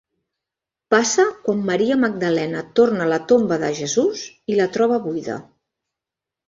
[0.95, 5.39] Passa quan Maria Magdalena torna a la tomba de Jesús i la troba buida.